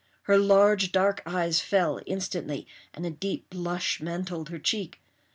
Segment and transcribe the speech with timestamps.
[0.23, 4.99] Her large dark eyes fell instantly, and a deep blush mantled her cheek.